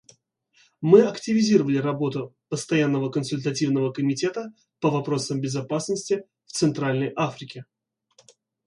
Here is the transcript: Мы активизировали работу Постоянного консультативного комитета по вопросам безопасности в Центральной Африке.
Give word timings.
Мы 0.81 1.03
активизировали 1.03 1.77
работу 1.77 2.35
Постоянного 2.49 3.11
консультативного 3.11 3.91
комитета 3.93 4.51
по 4.79 4.89
вопросам 4.89 5.39
безопасности 5.39 6.23
в 6.47 6.53
Центральной 6.53 7.13
Африке. 7.15 7.65